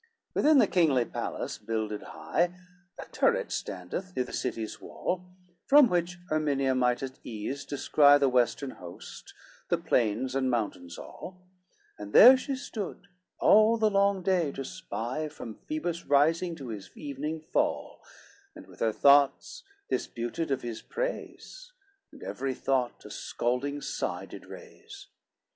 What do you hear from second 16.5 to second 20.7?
to his evening fall, And with her thoughts disputed of